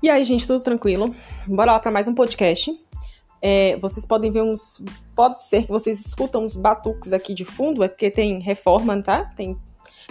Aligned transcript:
E 0.00 0.08
aí, 0.08 0.22
gente, 0.22 0.46
tudo 0.46 0.60
tranquilo? 0.60 1.12
Bora 1.44 1.72
lá 1.72 1.80
para 1.80 1.90
mais 1.90 2.06
um 2.06 2.14
podcast. 2.14 2.72
É, 3.42 3.76
vocês 3.78 4.06
podem 4.06 4.30
ver 4.30 4.42
uns. 4.42 4.80
Pode 5.12 5.42
ser 5.42 5.64
que 5.64 5.72
vocês 5.72 5.98
escutam 6.06 6.44
uns 6.44 6.54
batuques 6.54 7.12
aqui 7.12 7.34
de 7.34 7.44
fundo, 7.44 7.82
é 7.82 7.88
porque 7.88 8.08
tem 8.08 8.38
reforma, 8.38 9.02
tá? 9.02 9.24
Tem. 9.24 9.56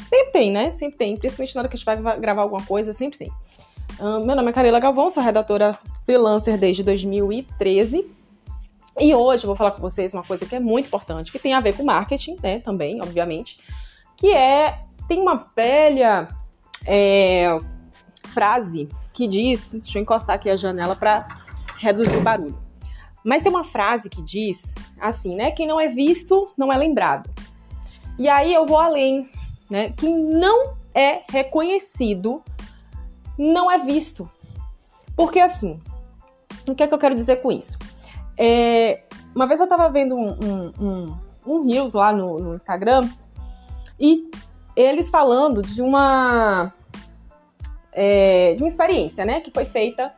Sempre 0.09 0.31
tem, 0.33 0.51
né? 0.51 0.73
Sempre 0.73 0.97
tem. 0.97 1.15
Principalmente 1.15 1.55
na 1.55 1.61
hora 1.61 1.69
que 1.69 1.75
a 1.75 1.77
gente 1.77 1.85
vai 1.85 2.19
gravar 2.19 2.41
alguma 2.41 2.61
coisa, 2.65 2.91
sempre 2.91 3.17
tem. 3.17 3.31
Uh, 3.97 4.25
meu 4.25 4.35
nome 4.35 4.49
é 4.49 4.53
Carila 4.53 4.77
Galvão, 4.77 5.09
sou 5.09 5.23
redatora 5.23 5.79
freelancer 6.05 6.57
desde 6.57 6.83
2013. 6.83 8.05
E 8.99 9.15
hoje 9.15 9.45
eu 9.45 9.47
vou 9.47 9.55
falar 9.55 9.71
com 9.71 9.79
vocês 9.79 10.13
uma 10.13 10.23
coisa 10.23 10.45
que 10.45 10.55
é 10.55 10.59
muito 10.59 10.87
importante, 10.87 11.31
que 11.31 11.39
tem 11.39 11.53
a 11.53 11.61
ver 11.61 11.77
com 11.77 11.83
marketing, 11.85 12.35
né? 12.43 12.59
Também, 12.59 13.01
obviamente. 13.01 13.57
Que 14.17 14.33
é. 14.33 14.81
Tem 15.07 15.21
uma 15.21 15.47
velha 15.55 16.27
é, 16.85 17.57
frase 18.33 18.89
que 19.17 19.27
diz, 19.27 19.71
deixa 19.71 19.97
eu 19.97 20.03
encostar 20.03 20.35
aqui 20.35 20.47
a 20.47 20.55
janela 20.55 20.95
para 20.95 21.27
reduzir 21.79 22.15
o 22.15 22.21
barulho. 22.21 22.55
Mas 23.23 23.41
tem 23.41 23.51
uma 23.51 23.63
frase 23.63 24.11
que 24.11 24.21
diz 24.21 24.75
assim, 25.01 25.35
né? 25.35 25.49
Quem 25.49 25.65
não 25.65 25.79
é 25.79 25.87
visto 25.87 26.51
não 26.55 26.71
é 26.71 26.77
lembrado. 26.77 27.27
E 28.19 28.29
aí 28.29 28.53
eu 28.53 28.67
vou 28.67 28.77
além, 28.77 29.27
né? 29.71 29.89
Quem 29.97 30.15
não 30.15 30.75
é 30.93 31.23
reconhecido 31.27 32.43
não 33.39 33.71
é 33.71 33.79
visto. 33.79 34.29
Porque 35.15 35.39
assim, 35.39 35.81
o 36.69 36.75
que 36.75 36.83
é 36.83 36.87
que 36.87 36.93
eu 36.93 36.99
quero 36.99 37.15
dizer 37.15 37.37
com 37.37 37.51
isso? 37.51 37.75
É, 38.37 39.03
uma 39.33 39.47
vez 39.47 39.59
eu 39.59 39.67
tava 39.67 39.89
vendo 39.89 40.15
um, 40.15 40.29
um, 40.29 40.73
um, 40.79 41.17
um 41.43 41.67
Reels 41.67 41.95
lá 41.95 42.13
no, 42.13 42.37
no 42.37 42.55
Instagram 42.55 43.01
e 43.99 44.29
eles 44.75 45.09
falando 45.09 45.63
de 45.63 45.81
uma 45.81 46.71
é, 47.99 48.53
de 48.53 48.61
uma 48.61 48.67
experiência, 48.67 49.25
né, 49.25 49.41
que 49.41 49.49
foi 49.49 49.65
feita, 49.65 50.13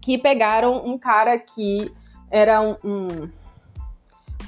que 0.00 0.16
pegaram 0.16 0.86
um 0.86 0.96
cara 0.96 1.36
que 1.36 1.92
era 2.30 2.60
um, 2.60 2.76
um, 2.84 3.30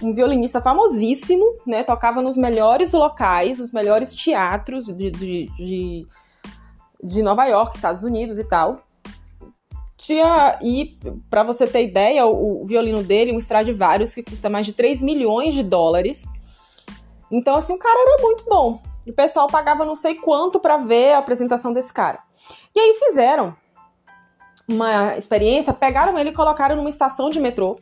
um 0.00 0.14
violinista 0.14 0.62
famosíssimo, 0.62 1.44
né, 1.66 1.82
tocava 1.82 2.22
nos 2.22 2.36
melhores 2.36 2.92
locais, 2.92 3.58
nos 3.58 3.72
melhores 3.72 4.14
teatros 4.14 4.86
de, 4.86 5.10
de, 5.10 5.46
de, 5.56 6.06
de 7.02 7.20
Nova 7.20 7.46
York, 7.46 7.74
Estados 7.74 8.04
Unidos 8.04 8.38
e 8.38 8.44
tal. 8.44 8.80
Tinha, 9.96 10.60
e 10.62 10.96
para 11.28 11.42
você 11.42 11.66
ter 11.66 11.82
ideia, 11.82 12.24
o, 12.26 12.62
o, 12.62 12.64
violino 12.64 13.02
dele, 13.02 13.32
um 13.32 13.38
Stradivarius, 13.38 14.14
que 14.14 14.22
custa 14.22 14.48
mais 14.48 14.66
de 14.66 14.72
3 14.72 15.02
milhões 15.02 15.52
de 15.52 15.64
dólares. 15.64 16.26
Então, 17.28 17.56
assim, 17.56 17.72
o 17.72 17.78
cara 17.78 17.98
era 17.98 18.22
muito 18.22 18.44
bom. 18.44 18.80
O 19.06 19.12
pessoal 19.12 19.46
pagava 19.46 19.84
não 19.84 19.94
sei 19.94 20.14
quanto 20.14 20.60
para 20.60 20.76
ver 20.76 21.14
a 21.14 21.18
apresentação 21.18 21.72
desse 21.72 21.92
cara. 21.92 22.20
E 22.74 22.78
aí 22.78 22.94
fizeram 22.94 23.54
uma 24.68 25.16
experiência, 25.16 25.72
pegaram 25.72 26.18
ele 26.18 26.30
e 26.30 26.34
colocaram 26.34 26.76
numa 26.76 26.88
estação 26.88 27.28
de 27.28 27.40
metrô, 27.40 27.78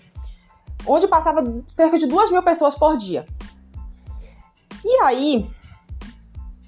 onde 0.86 1.06
passava 1.06 1.42
cerca 1.68 1.98
de 1.98 2.06
duas 2.06 2.30
mil 2.30 2.42
pessoas 2.42 2.74
por 2.74 2.96
dia. 2.96 3.26
E 4.84 4.96
aí, 5.02 5.48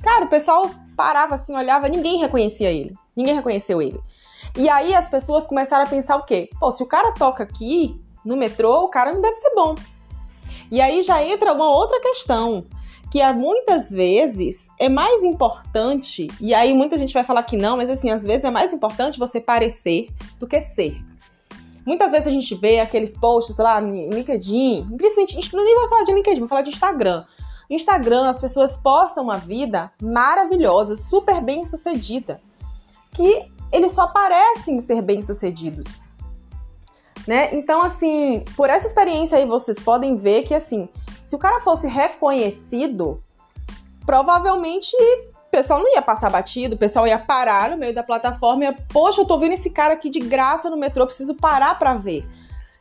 cara, 0.02 0.26
o 0.26 0.28
pessoal 0.28 0.70
parava 0.96 1.34
assim, 1.34 1.56
olhava, 1.56 1.88
ninguém 1.88 2.18
reconhecia 2.18 2.70
ele. 2.70 2.94
Ninguém 3.16 3.34
reconheceu 3.34 3.80
ele. 3.80 4.00
E 4.56 4.68
aí 4.68 4.94
as 4.94 5.08
pessoas 5.08 5.46
começaram 5.46 5.84
a 5.84 5.88
pensar 5.88 6.16
o 6.16 6.24
quê? 6.24 6.50
Pô, 6.60 6.70
se 6.70 6.82
o 6.82 6.86
cara 6.86 7.12
toca 7.12 7.42
aqui 7.42 8.00
no 8.24 8.36
metrô, 8.36 8.84
o 8.84 8.88
cara 8.88 9.12
não 9.12 9.20
deve 9.20 9.36
ser 9.36 9.54
bom. 9.54 9.74
E 10.70 10.80
aí 10.80 11.02
já 11.02 11.22
entra 11.22 11.52
uma 11.52 11.68
outra 11.68 12.00
questão 12.00 12.66
que 13.12 13.32
muitas 13.34 13.90
vezes 13.90 14.70
é 14.80 14.88
mais 14.88 15.22
importante, 15.22 16.28
e 16.40 16.54
aí 16.54 16.72
muita 16.72 16.96
gente 16.96 17.12
vai 17.12 17.22
falar 17.22 17.42
que 17.42 17.58
não, 17.58 17.76
mas 17.76 17.90
assim, 17.90 18.08
às 18.08 18.24
vezes 18.24 18.42
é 18.42 18.50
mais 18.50 18.72
importante 18.72 19.18
você 19.18 19.38
parecer 19.38 20.08
do 20.38 20.46
que 20.46 20.58
ser. 20.62 20.96
Muitas 21.84 22.10
vezes 22.10 22.26
a 22.26 22.30
gente 22.30 22.54
vê 22.54 22.80
aqueles 22.80 23.14
posts 23.14 23.58
lá 23.58 23.82
no 23.82 24.08
LinkedIn, 24.08 24.88
principalmente, 24.96 25.54
nem 25.54 25.74
vai 25.74 25.88
falar 25.90 26.04
de 26.04 26.14
LinkedIn, 26.14 26.40
vou 26.40 26.48
falar 26.48 26.62
de 26.62 26.70
Instagram. 26.70 27.26
No 27.68 27.76
Instagram, 27.76 28.30
as 28.30 28.40
pessoas 28.40 28.78
postam 28.78 29.24
uma 29.24 29.36
vida 29.36 29.92
maravilhosa, 30.00 30.96
super 30.96 31.42
bem 31.42 31.66
sucedida, 31.66 32.40
que 33.12 33.44
eles 33.70 33.92
só 33.92 34.06
parecem 34.06 34.80
ser 34.80 35.02
bem 35.02 35.20
sucedidos. 35.20 35.94
Né? 37.28 37.54
Então, 37.54 37.82
assim, 37.82 38.42
por 38.56 38.70
essa 38.70 38.86
experiência 38.86 39.36
aí, 39.36 39.44
vocês 39.44 39.78
podem 39.78 40.16
ver 40.16 40.44
que, 40.44 40.54
assim, 40.54 40.88
se 41.24 41.34
o 41.34 41.38
cara 41.38 41.60
fosse 41.60 41.86
reconhecido, 41.86 43.22
provavelmente 44.04 44.94
o 44.96 45.50
pessoal 45.50 45.80
não 45.80 45.94
ia 45.94 46.02
passar 46.02 46.30
batido, 46.30 46.76
o 46.76 46.78
pessoal 46.78 47.06
ia 47.06 47.18
parar 47.18 47.70
no 47.70 47.76
meio 47.76 47.94
da 47.94 48.02
plataforma 48.02 48.64
e 48.64 48.66
ia, 48.68 48.76
poxa, 48.92 49.20
eu 49.20 49.26
tô 49.26 49.38
vendo 49.38 49.52
esse 49.52 49.70
cara 49.70 49.94
aqui 49.94 50.08
de 50.08 50.18
graça 50.18 50.70
no 50.70 50.76
metrô, 50.76 51.06
preciso 51.06 51.34
parar 51.34 51.78
para 51.78 51.94
ver, 51.94 52.26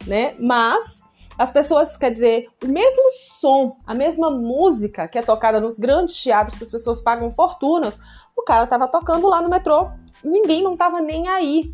né? 0.08 0.36
Mas 0.40 1.04
as 1.38 1.52
pessoas, 1.52 1.98
quer 1.98 2.12
dizer, 2.12 2.48
o 2.64 2.68
mesmo 2.68 3.10
som, 3.40 3.76
a 3.86 3.94
mesma 3.94 4.30
música 4.30 5.08
que 5.08 5.18
é 5.18 5.22
tocada 5.22 5.60
nos 5.60 5.78
grandes 5.78 6.22
teatros 6.22 6.58
que 6.58 6.64
as 6.64 6.72
pessoas 6.72 7.02
pagam 7.02 7.32
fortunas, 7.32 7.98
o 8.38 8.44
cara 8.44 8.68
tava 8.68 8.88
tocando 8.88 9.28
lá 9.28 9.42
no 9.42 9.50
metrô, 9.50 9.90
ninguém 10.24 10.62
não 10.62 10.76
tava 10.76 11.02
nem 11.02 11.28
aí. 11.28 11.72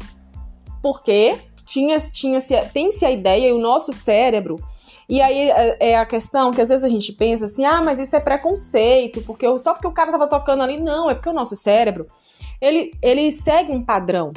Porque 0.81 1.37
tinha, 1.65 1.99
tinha 1.99 2.39
tem-se 2.71 3.05
a 3.05 3.11
ideia 3.11 3.49
e 3.49 3.51
o 3.51 3.59
nosso 3.59 3.91
cérebro 3.91 4.55
e 5.09 5.21
aí 5.21 5.49
é, 5.49 5.91
é 5.91 5.97
a 5.97 6.05
questão 6.05 6.51
que 6.51 6.61
às 6.61 6.69
vezes 6.69 6.83
a 6.83 6.89
gente 6.89 7.13
pensa 7.13 7.45
assim, 7.45 7.63
ah, 7.63 7.81
mas 7.83 7.99
isso 7.99 8.15
é 8.15 8.19
preconceito, 8.19 9.21
porque 9.21 9.45
eu, 9.45 9.57
só 9.57 9.73
porque 9.73 9.87
o 9.87 9.91
cara 9.91 10.11
tava 10.11 10.27
tocando 10.27 10.63
ali, 10.63 10.79
não, 10.79 11.09
é 11.09 11.15
porque 11.15 11.29
o 11.29 11.33
nosso 11.33 11.55
cérebro, 11.55 12.07
ele, 12.59 12.91
ele 13.01 13.31
segue 13.31 13.71
um 13.71 13.83
padrão. 13.83 14.33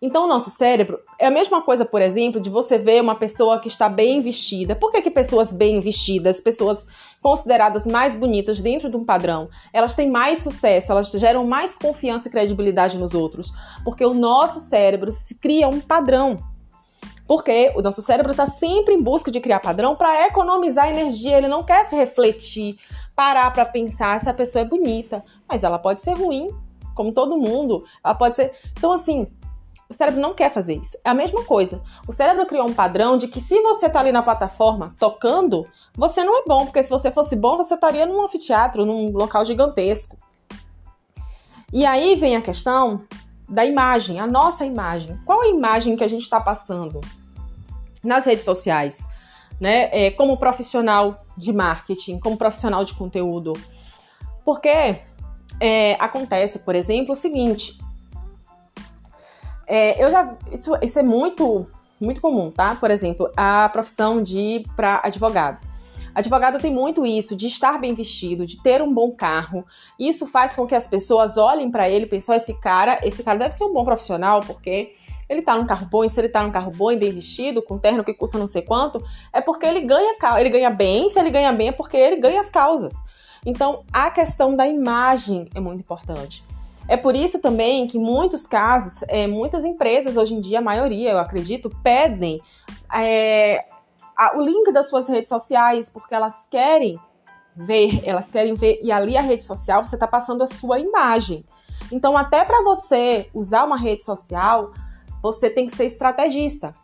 Então, 0.00 0.24
o 0.24 0.28
nosso 0.28 0.48
cérebro 0.50 1.00
é 1.18 1.26
a 1.26 1.30
mesma 1.30 1.60
coisa, 1.60 1.84
por 1.84 2.00
exemplo, 2.00 2.40
de 2.40 2.48
você 2.48 2.78
ver 2.78 3.02
uma 3.02 3.16
pessoa 3.16 3.58
que 3.58 3.66
está 3.66 3.88
bem 3.88 4.20
vestida. 4.20 4.76
Por 4.76 4.92
que, 4.92 5.02
que 5.02 5.10
pessoas 5.10 5.52
bem 5.52 5.80
vestidas, 5.80 6.40
pessoas 6.40 6.86
consideradas 7.20 7.84
mais 7.84 8.14
bonitas 8.14 8.62
dentro 8.62 8.88
de 8.88 8.96
um 8.96 9.04
padrão, 9.04 9.48
elas 9.72 9.94
têm 9.94 10.08
mais 10.08 10.38
sucesso, 10.38 10.92
elas 10.92 11.10
geram 11.10 11.44
mais 11.44 11.76
confiança 11.76 12.28
e 12.28 12.30
credibilidade 12.30 12.96
nos 12.96 13.12
outros? 13.12 13.52
Porque 13.82 14.04
o 14.04 14.14
nosso 14.14 14.60
cérebro 14.60 15.10
se 15.10 15.34
cria 15.34 15.68
um 15.68 15.80
padrão. 15.80 16.36
Porque 17.28 17.70
o 17.76 17.82
nosso 17.82 18.00
cérebro 18.00 18.30
está 18.30 18.46
sempre 18.46 18.94
em 18.94 19.02
busca 19.02 19.30
de 19.30 19.38
criar 19.38 19.60
padrão 19.60 19.94
para 19.94 20.26
economizar 20.26 20.88
energia. 20.88 21.36
Ele 21.36 21.46
não 21.46 21.62
quer 21.62 21.86
refletir, 21.90 22.78
parar 23.14 23.52
para 23.52 23.66
pensar 23.66 24.18
se 24.18 24.30
a 24.30 24.34
pessoa 24.34 24.62
é 24.62 24.64
bonita. 24.64 25.22
Mas 25.46 25.62
ela 25.62 25.78
pode 25.78 26.00
ser 26.00 26.16
ruim, 26.16 26.48
como 26.94 27.12
todo 27.12 27.36
mundo. 27.36 27.84
Ela 28.02 28.14
pode 28.14 28.34
ser. 28.34 28.52
Então, 28.72 28.92
assim, 28.92 29.26
o 29.90 29.92
cérebro 29.92 30.22
não 30.22 30.32
quer 30.32 30.50
fazer 30.50 30.76
isso. 30.76 30.96
É 31.04 31.10
a 31.10 31.14
mesma 31.14 31.44
coisa. 31.44 31.82
O 32.08 32.14
cérebro 32.14 32.46
criou 32.46 32.66
um 32.66 32.72
padrão 32.72 33.18
de 33.18 33.28
que 33.28 33.42
se 33.42 33.60
você 33.60 33.90
tá 33.90 34.00
ali 34.00 34.10
na 34.10 34.22
plataforma 34.22 34.94
tocando, 34.98 35.66
você 35.94 36.24
não 36.24 36.38
é 36.38 36.44
bom, 36.46 36.64
porque 36.64 36.82
se 36.82 36.88
você 36.88 37.12
fosse 37.12 37.36
bom, 37.36 37.58
você 37.58 37.74
estaria 37.74 38.06
num 38.06 38.24
anfiteatro, 38.24 38.86
num 38.86 39.12
local 39.12 39.44
gigantesco. 39.44 40.16
E 41.70 41.84
aí 41.84 42.16
vem 42.16 42.36
a 42.36 42.40
questão 42.40 43.04
da 43.46 43.66
imagem, 43.66 44.18
a 44.18 44.26
nossa 44.26 44.64
imagem. 44.64 45.18
Qual 45.26 45.42
a 45.42 45.48
imagem 45.48 45.94
que 45.94 46.04
a 46.04 46.08
gente 46.08 46.22
está 46.22 46.40
passando 46.40 47.00
nas 48.02 48.24
redes 48.24 48.44
sociais, 48.44 49.04
né? 49.60 49.88
É, 49.92 50.10
como 50.10 50.36
profissional 50.36 51.24
de 51.36 51.52
marketing, 51.52 52.18
como 52.18 52.36
profissional 52.36 52.84
de 52.84 52.94
conteúdo? 52.94 53.52
Porque 54.44 55.00
é, 55.60 55.96
acontece, 55.98 56.58
por 56.58 56.74
exemplo, 56.74 57.12
o 57.12 57.16
seguinte. 57.16 57.78
É, 59.66 60.02
eu 60.02 60.10
já 60.10 60.36
isso, 60.50 60.72
isso 60.82 60.98
é 60.98 61.02
muito 61.02 61.66
muito 62.00 62.20
comum, 62.20 62.50
tá? 62.50 62.76
Por 62.76 62.90
exemplo, 62.90 63.30
a 63.36 63.68
profissão 63.70 64.22
de 64.22 64.64
para 64.76 65.00
advogado. 65.04 65.67
Advogado 66.18 66.58
tem 66.58 66.74
muito 66.74 67.06
isso, 67.06 67.36
de 67.36 67.46
estar 67.46 67.78
bem 67.78 67.94
vestido, 67.94 68.44
de 68.44 68.60
ter 68.60 68.82
um 68.82 68.92
bom 68.92 69.12
carro. 69.12 69.64
Isso 69.96 70.26
faz 70.26 70.52
com 70.52 70.66
que 70.66 70.74
as 70.74 70.84
pessoas 70.84 71.38
olhem 71.38 71.70
para 71.70 71.88
ele 71.88 72.06
e 72.06 72.08
pensem: 72.08 72.34
esse 72.34 72.54
cara, 72.54 72.98
esse 73.04 73.22
cara 73.22 73.38
deve 73.38 73.54
ser 73.54 73.62
um 73.62 73.72
bom 73.72 73.84
profissional, 73.84 74.40
porque 74.40 74.90
ele 75.28 75.42
tá 75.42 75.54
num 75.54 75.64
carro 75.64 75.86
bom, 75.86 76.02
e 76.02 76.08
se 76.08 76.20
ele 76.20 76.28
tá 76.28 76.42
num 76.42 76.50
carro 76.50 76.72
bom 76.72 76.90
e 76.90 76.96
bem 76.96 77.12
vestido, 77.12 77.62
com 77.62 77.78
terno 77.78 78.02
que 78.02 78.12
custa 78.12 78.36
não 78.36 78.48
sei 78.48 78.62
quanto, 78.62 79.00
é 79.32 79.40
porque 79.40 79.64
ele 79.64 79.82
ganha, 79.82 80.16
ele 80.40 80.48
ganha 80.48 80.70
bem, 80.70 81.08
se 81.08 81.20
ele 81.20 81.30
ganha 81.30 81.52
bem 81.52 81.68
é 81.68 81.72
porque 81.72 81.96
ele 81.96 82.16
ganha 82.16 82.40
as 82.40 82.50
causas. 82.50 82.94
Então, 83.46 83.84
a 83.92 84.10
questão 84.10 84.56
da 84.56 84.66
imagem 84.66 85.48
é 85.54 85.60
muito 85.60 85.82
importante. 85.82 86.42
É 86.88 86.96
por 86.96 87.14
isso 87.14 87.38
também 87.38 87.86
que, 87.86 87.96
muitos 87.96 88.44
casos, 88.44 89.04
é, 89.06 89.28
muitas 89.28 89.64
empresas, 89.64 90.16
hoje 90.16 90.34
em 90.34 90.40
dia, 90.40 90.58
a 90.58 90.62
maioria, 90.62 91.12
eu 91.12 91.18
acredito, 91.20 91.70
pedem 91.80 92.40
é, 92.92 93.64
a, 94.18 94.36
o 94.36 94.40
link 94.40 94.72
das 94.72 94.88
suas 94.88 95.08
redes 95.08 95.28
sociais, 95.28 95.88
porque 95.88 96.12
elas 96.12 96.48
querem 96.50 96.98
ver, 97.54 98.02
elas 98.04 98.28
querem 98.30 98.54
ver, 98.54 98.80
e 98.82 98.90
ali 98.90 99.16
a 99.16 99.22
rede 99.22 99.44
social 99.44 99.84
você 99.84 99.94
está 99.94 100.08
passando 100.08 100.42
a 100.42 100.46
sua 100.46 100.80
imagem. 100.80 101.44
Então, 101.92 102.16
até 102.16 102.44
para 102.44 102.62
você 102.64 103.30
usar 103.32 103.64
uma 103.64 103.78
rede 103.78 104.02
social, 104.02 104.72
você 105.22 105.48
tem 105.48 105.66
que 105.66 105.76
ser 105.76 105.86
estrategista. 105.86 106.74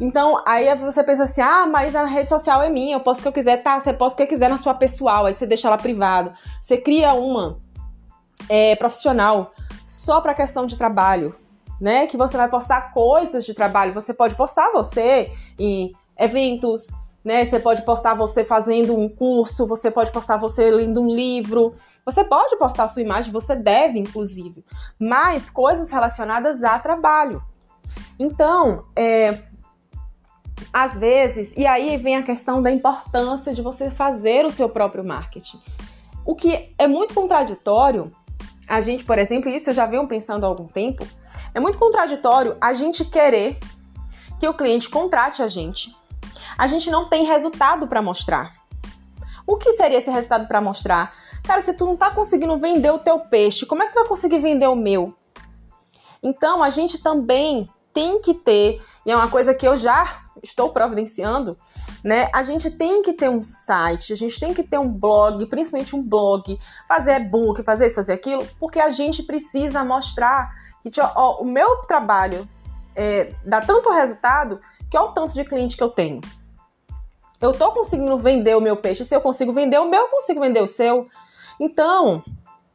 Então, 0.00 0.42
aí 0.46 0.74
você 0.74 1.02
pensa 1.04 1.24
assim: 1.24 1.40
ah, 1.40 1.64
mas 1.66 1.94
a 1.94 2.04
rede 2.04 2.28
social 2.28 2.60
é 2.60 2.68
minha, 2.68 2.96
eu 2.96 3.00
posso 3.00 3.20
o 3.20 3.22
que 3.22 3.28
eu 3.28 3.32
quiser. 3.32 3.62
Tá, 3.62 3.78
você 3.78 3.92
posta 3.92 4.20
o 4.20 4.26
que 4.26 4.32
quiser 4.34 4.50
na 4.50 4.58
sua 4.58 4.74
pessoal, 4.74 5.26
aí 5.26 5.34
você 5.34 5.46
deixa 5.46 5.68
ela 5.68 5.78
privado. 5.78 6.32
Você 6.60 6.76
cria 6.76 7.14
uma 7.14 7.58
é, 8.48 8.74
profissional. 8.76 9.52
só 9.86 10.20
para 10.20 10.34
questão 10.34 10.66
de 10.66 10.76
trabalho, 10.76 11.34
né? 11.80 12.06
Que 12.06 12.16
você 12.16 12.36
vai 12.36 12.48
postar 12.48 12.92
coisas 12.92 13.44
de 13.44 13.54
trabalho. 13.54 13.92
Você 13.92 14.12
pode 14.12 14.34
postar 14.34 14.70
você 14.72 15.30
em 15.58 15.92
eventos, 16.22 16.86
né? 17.24 17.44
Você 17.44 17.58
pode 17.58 17.82
postar 17.82 18.14
você 18.14 18.44
fazendo 18.44 18.98
um 18.98 19.08
curso, 19.08 19.66
você 19.66 19.90
pode 19.90 20.10
postar 20.10 20.36
você 20.36 20.70
lendo 20.70 21.00
um 21.00 21.08
livro, 21.08 21.74
você 22.04 22.24
pode 22.24 22.56
postar 22.56 22.88
sua 22.88 23.02
imagem, 23.02 23.32
você 23.32 23.54
deve, 23.54 23.98
inclusive, 23.98 24.64
mas 24.98 25.50
coisas 25.50 25.90
relacionadas 25.90 26.64
a 26.64 26.78
trabalho. 26.78 27.42
Então, 28.18 28.84
é, 28.96 29.42
às 30.72 30.96
vezes, 30.98 31.52
e 31.56 31.66
aí 31.66 31.96
vem 31.96 32.16
a 32.16 32.22
questão 32.22 32.62
da 32.62 32.70
importância 32.70 33.52
de 33.52 33.62
você 33.62 33.90
fazer 33.90 34.44
o 34.44 34.50
seu 34.50 34.68
próprio 34.68 35.04
marketing. 35.04 35.60
O 36.24 36.34
que 36.34 36.72
é 36.78 36.86
muito 36.86 37.14
contraditório, 37.14 38.08
a 38.68 38.80
gente, 38.80 39.04
por 39.04 39.18
exemplo, 39.18 39.50
isso 39.50 39.70
eu 39.70 39.74
já 39.74 39.86
venho 39.86 40.06
pensando 40.06 40.44
há 40.44 40.48
algum 40.48 40.66
tempo, 40.66 41.06
é 41.54 41.60
muito 41.60 41.78
contraditório 41.78 42.56
a 42.60 42.72
gente 42.72 43.04
querer 43.04 43.58
que 44.40 44.48
o 44.48 44.54
cliente 44.54 44.88
contrate 44.88 45.42
a 45.42 45.48
gente. 45.48 45.94
A 46.56 46.66
gente 46.66 46.90
não 46.90 47.08
tem 47.08 47.24
resultado 47.24 47.86
para 47.86 48.02
mostrar. 48.02 48.52
O 49.46 49.56
que 49.56 49.72
seria 49.72 49.98
esse 49.98 50.10
resultado 50.10 50.46
para 50.46 50.60
mostrar? 50.60 51.12
Cara, 51.42 51.60
se 51.60 51.74
tu 51.74 51.84
não 51.84 51.96
tá 51.96 52.10
conseguindo 52.10 52.56
vender 52.58 52.90
o 52.90 52.98
teu 52.98 53.18
peixe, 53.20 53.66
como 53.66 53.82
é 53.82 53.86
que 53.86 53.92
tu 53.92 53.98
vai 53.98 54.08
conseguir 54.08 54.38
vender 54.38 54.68
o 54.68 54.76
meu? 54.76 55.14
Então, 56.22 56.62
a 56.62 56.70
gente 56.70 56.98
também 56.98 57.68
tem 57.92 58.20
que 58.20 58.32
ter, 58.32 58.80
e 59.04 59.10
é 59.10 59.16
uma 59.16 59.28
coisa 59.28 59.52
que 59.52 59.66
eu 59.66 59.76
já 59.76 60.22
estou 60.42 60.70
providenciando, 60.70 61.56
né? 62.02 62.28
A 62.32 62.42
gente 62.42 62.70
tem 62.70 63.02
que 63.02 63.12
ter 63.12 63.28
um 63.28 63.42
site, 63.42 64.12
a 64.12 64.16
gente 64.16 64.38
tem 64.40 64.54
que 64.54 64.62
ter 64.62 64.78
um 64.78 64.88
blog, 64.88 65.44
principalmente 65.46 65.94
um 65.94 66.02
blog, 66.02 66.58
fazer 66.88 67.20
e-book, 67.20 67.62
fazer 67.62 67.86
isso, 67.86 67.96
fazer 67.96 68.14
aquilo, 68.14 68.46
porque 68.58 68.80
a 68.80 68.90
gente 68.90 69.22
precisa 69.22 69.84
mostrar 69.84 70.50
que 70.80 70.90
ó, 71.00 71.42
o 71.42 71.44
meu 71.44 71.78
trabalho 71.86 72.48
é, 72.94 73.32
dá 73.44 73.60
tanto 73.60 73.90
resultado 73.90 74.60
que 74.90 74.96
olha 74.96 75.10
o 75.10 75.12
tanto 75.12 75.34
de 75.34 75.44
cliente 75.44 75.76
que 75.76 75.82
eu 75.82 75.90
tenho. 75.90 76.20
Eu 77.42 77.52
tô 77.52 77.72
conseguindo 77.72 78.16
vender 78.16 78.56
o 78.56 78.60
meu 78.60 78.76
peixe. 78.76 79.04
Se 79.04 79.14
eu 79.14 79.20
consigo 79.20 79.52
vender 79.52 79.78
o 79.78 79.90
meu, 79.90 80.02
eu 80.02 80.08
consigo 80.08 80.40
vender 80.40 80.62
o 80.62 80.68
seu. 80.68 81.08
Então, 81.58 82.22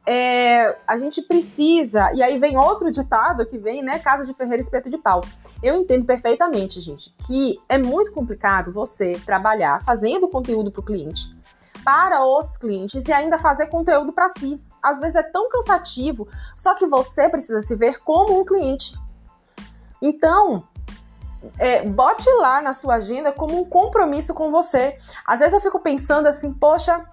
é, 0.06 0.76
a 0.86 0.98
gente 0.98 1.22
precisa. 1.22 2.12
E 2.12 2.22
aí 2.22 2.38
vem 2.38 2.58
outro 2.58 2.90
ditado 2.90 3.46
que 3.46 3.56
vem, 3.56 3.82
né? 3.82 3.98
Casa 3.98 4.26
de 4.26 4.34
Ferreira 4.34 4.60
Espeto 4.60 4.90
de 4.90 4.98
Pau. 4.98 5.22
Eu 5.62 5.74
entendo 5.74 6.04
perfeitamente, 6.04 6.82
gente, 6.82 7.14
que 7.26 7.58
é 7.66 7.78
muito 7.78 8.12
complicado 8.12 8.70
você 8.70 9.18
trabalhar 9.24 9.82
fazendo 9.82 10.28
conteúdo 10.28 10.70
para 10.70 10.80
o 10.80 10.84
cliente, 10.84 11.34
para 11.82 12.22
os 12.22 12.58
clientes 12.58 13.06
e 13.06 13.12
ainda 13.12 13.38
fazer 13.38 13.68
conteúdo 13.68 14.12
para 14.12 14.28
si. 14.28 14.60
Às 14.82 15.00
vezes 15.00 15.16
é 15.16 15.22
tão 15.22 15.48
cansativo, 15.48 16.28
só 16.54 16.74
que 16.74 16.86
você 16.86 17.26
precisa 17.28 17.62
se 17.62 17.74
ver 17.74 18.00
como 18.00 18.38
um 18.38 18.44
cliente. 18.44 18.94
Então, 20.00 20.62
é, 21.58 21.82
bote 21.82 22.28
lá 22.38 22.60
na 22.60 22.72
sua 22.72 22.94
agenda 22.94 23.32
como 23.32 23.60
um 23.60 23.64
compromisso 23.64 24.34
com 24.34 24.50
você. 24.50 24.98
Às 25.26 25.38
vezes 25.38 25.54
eu 25.54 25.60
fico 25.60 25.80
pensando 25.80 26.26
assim, 26.26 26.52
poxa, 26.52 27.04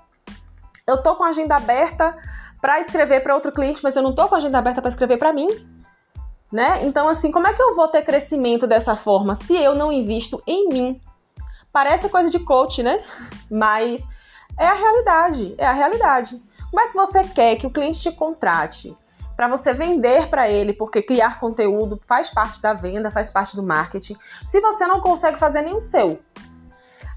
eu 0.87 1.01
tô 1.01 1.15
com 1.15 1.23
a 1.23 1.29
agenda 1.29 1.55
aberta 1.55 2.15
para 2.61 2.79
escrever 2.79 3.21
para 3.21 3.35
outro 3.35 3.51
cliente, 3.51 3.83
mas 3.83 3.95
eu 3.95 4.01
não 4.01 4.13
tô 4.13 4.27
com 4.27 4.35
a 4.35 4.37
agenda 4.37 4.57
aberta 4.57 4.81
para 4.81 4.89
escrever 4.89 5.17
para 5.17 5.33
mim, 5.33 5.47
né? 6.51 6.79
Então 6.83 7.07
assim, 7.07 7.31
como 7.31 7.47
é 7.47 7.53
que 7.53 7.61
eu 7.61 7.75
vou 7.75 7.87
ter 7.87 8.03
crescimento 8.03 8.65
dessa 8.65 8.95
forma 8.95 9.35
se 9.35 9.55
eu 9.55 9.75
não 9.75 9.91
invisto 9.91 10.41
em 10.47 10.67
mim? 10.69 11.01
Parece 11.71 12.09
coisa 12.09 12.29
de 12.29 12.39
coach, 12.39 12.81
né? 12.81 13.03
Mas 13.49 14.01
é 14.57 14.65
a 14.65 14.73
realidade, 14.73 15.55
é 15.57 15.65
a 15.65 15.73
realidade. 15.73 16.41
Como 16.69 16.81
é 16.81 16.87
que 16.87 16.95
você 16.95 17.23
quer 17.23 17.55
que 17.55 17.67
o 17.67 17.71
cliente 17.71 17.99
te 17.99 18.11
contrate? 18.11 18.95
Para 19.35 19.47
você 19.47 19.73
vender 19.73 20.29
para 20.29 20.49
ele, 20.49 20.73
porque 20.73 21.01
criar 21.01 21.39
conteúdo 21.39 21.99
faz 22.07 22.29
parte 22.29 22.61
da 22.61 22.73
venda, 22.73 23.11
faz 23.11 23.29
parte 23.29 23.55
do 23.55 23.63
marketing. 23.63 24.15
Se 24.45 24.61
você 24.61 24.87
não 24.87 25.01
consegue 25.01 25.37
fazer 25.37 25.61
nem 25.61 25.75
o 25.75 25.79
seu, 25.79 26.19